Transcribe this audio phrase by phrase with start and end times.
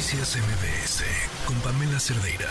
[0.00, 1.04] Noticias MBS
[1.46, 2.48] con Pamela Cerdeira.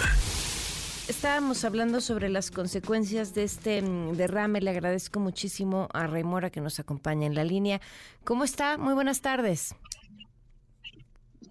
[1.07, 4.61] Estábamos hablando sobre las consecuencias de este mm, derrame.
[4.61, 7.81] Le agradezco muchísimo a Raimora que nos acompaña en la línea.
[8.23, 8.77] ¿Cómo está?
[8.77, 9.73] Muy buenas tardes.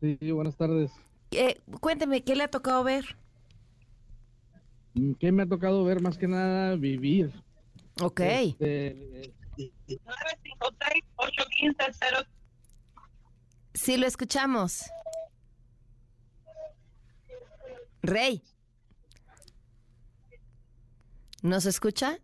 [0.00, 0.92] Sí, buenas tardes.
[1.32, 3.16] Eh, cuénteme, ¿qué le ha tocado ver?
[4.94, 6.00] Mm, ¿Qué me ha tocado ver?
[6.00, 7.32] Más que nada vivir.
[8.00, 8.20] Ok.
[8.20, 9.34] Este,
[13.74, 14.84] Sí, lo escuchamos.
[18.08, 18.42] Rey.
[21.42, 22.18] ¿Nos escucha?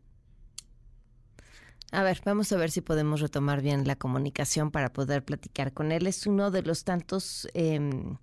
[1.93, 5.93] A ver, vamos a ver si podemos retomar bien la comunicación para poder platicar con
[5.93, 6.09] él.
[6.09, 8.17] Es uno de los tantos em,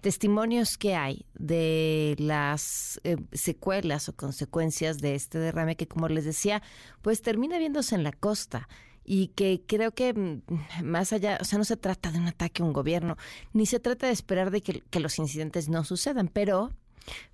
[0.00, 6.24] testimonios que hay de las eh, secuelas o consecuencias de este derrame que, como les
[6.24, 6.62] decía,
[7.02, 8.68] pues termina viéndose en la costa
[9.04, 12.62] y que creo que mm, más allá, o sea, no se trata de un ataque
[12.62, 13.18] a un gobierno,
[13.52, 16.72] ni se trata de esperar de que los incidentes no sucedan, pero,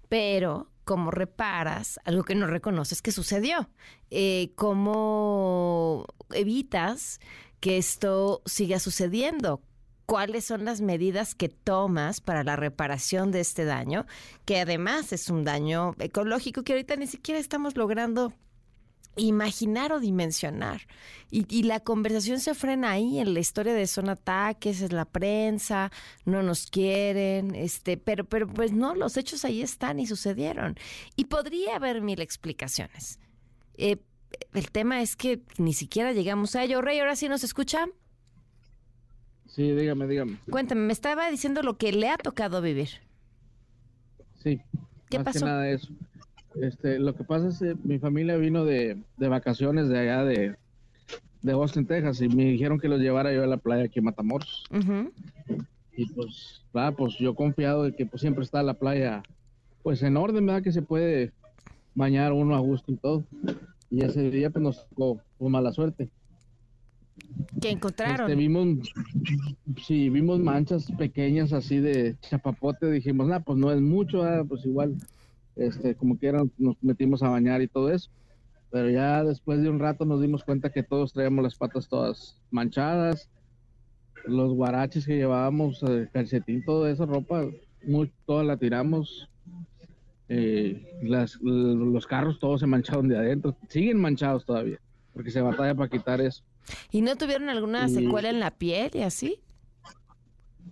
[0.08, 3.69] pero cómo reparas algo que no reconoces que sucedió,
[4.10, 7.20] eh, cómo evitas
[7.60, 9.60] que esto siga sucediendo,
[10.06, 14.06] cuáles son las medidas que tomas para la reparación de este daño,
[14.47, 18.32] que además es un daño ecológico que ahorita ni siquiera estamos logrando
[19.19, 20.83] imaginar o dimensionar.
[21.30, 25.92] Y, la conversación se frena ahí en la historia de son ataques, es la prensa,
[26.25, 30.77] no nos quieren, este, pero, pero pues no, los hechos ahí están y sucedieron.
[31.16, 33.19] Y podría haber mil explicaciones.
[33.77, 33.98] Eh,
[34.55, 36.80] el tema es que ni siquiera llegamos a ello.
[36.80, 37.86] Rey, ¿ahora sí nos escucha?
[39.47, 40.38] Sí, dígame, dígame.
[40.50, 42.88] Cuéntame, me estaba diciendo lo que le ha tocado vivir.
[44.42, 44.60] Sí.
[45.10, 45.41] ¿Qué más pasó?
[45.41, 45.88] Que nada eso.
[46.62, 50.56] Este, lo que pasa es que mi familia vino de, de vacaciones de allá de,
[51.42, 54.06] de Austin, Texas, y me dijeron que los llevara yo a la playa aquí en
[54.06, 54.64] Matamoros.
[54.70, 55.12] Ujú.
[55.96, 59.22] Y pues, va, pues yo confiado de que pues siempre está la playa,
[59.82, 60.62] pues en orden, ¿verdad?
[60.62, 61.32] Que se puede
[61.94, 63.24] bañar uno a gusto y todo.
[63.90, 66.08] Y ese día pues nos tocó pues, mala suerte.
[67.60, 68.30] ¿Qué encontraron?
[68.30, 68.92] Este, vimos,
[69.84, 74.64] sí, vimos manchas pequeñas así de chapapote, dijimos, nah, pues no es mucho, ah, pues
[74.64, 74.94] igual,
[75.58, 78.10] este, como quiera nos metimos a bañar y todo eso.
[78.70, 82.41] Pero ya después de un rato nos dimos cuenta que todos traíamos las patas todas
[82.50, 83.30] manchadas,
[84.24, 87.47] los guaraches que llevábamos, eh, calcetín, todo eso, ropa,
[87.84, 89.28] muy, toda la tiramos.
[90.28, 94.78] Eh, las, los carros todos se mancharon de adentro, siguen manchados todavía,
[95.14, 96.44] porque se batalla para quitar eso.
[96.91, 99.41] ¿Y no tuvieron alguna secuela en la piel y así?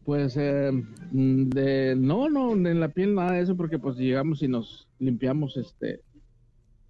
[0.06, 0.70] Pues eh,
[1.10, 4.86] mm, de no, no, en la piel nada de eso, porque pues llegamos y nos
[5.00, 6.00] limpiamos, este,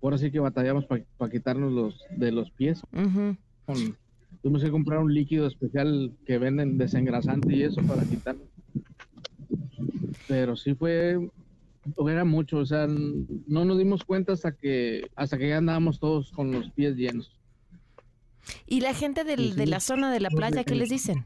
[0.03, 2.83] ahora sí que batallamos para quitarnos los de los pies.
[2.93, 3.97] Con-
[4.43, 8.37] tuvimos que comprar un líquido especial que venden desengrasante y eso para quitar.
[10.29, 11.31] Pero sí fue,
[12.09, 16.31] era mucho, o sea, no nos dimos cuenta hasta que hasta que ya andábamos todos
[16.33, 17.33] con los pies llenos.
[18.67, 19.57] ¿Y la gente del- Sí, sí.
[19.57, 21.25] de la zona de la playa qué les dicen?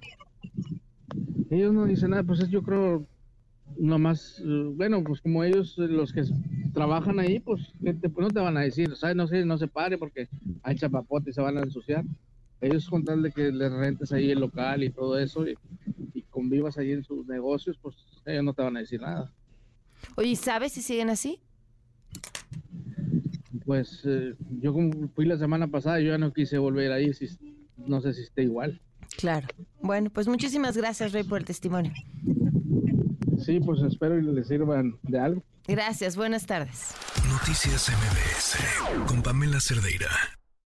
[1.50, 3.06] Ellos no dicen nada, pues es, yo creo
[3.76, 6.22] nomás, eh, bueno, pues como ellos, eh, los que
[6.72, 9.16] trabajan ahí, pues, ¿qué te- pues no te van a decir, ¿sabes?
[9.16, 10.28] No sé, no se pare porque
[10.62, 12.04] hay chapapote y se van a ensuciar.
[12.60, 15.56] Ellos con tal de que les rentes ahí el local y todo eso y,
[16.14, 17.96] y convivas ahí en sus negocios, pues
[18.26, 19.32] ellos no te van a decir nada.
[20.16, 21.40] Oye, ¿sabes si siguen así?
[23.64, 27.26] Pues eh, yo como fui la semana pasada, yo ya no quise volver ahí, si,
[27.76, 28.80] no sé si esté igual.
[29.20, 29.46] Claro.
[29.82, 31.92] Bueno, pues muchísimas gracias, Rey, por el testimonio.
[33.44, 35.42] Sí, pues espero y les sirvan de algo.
[35.66, 36.94] Gracias, buenas tardes.
[37.28, 40.08] Noticias MBS con Pamela Cerdeira.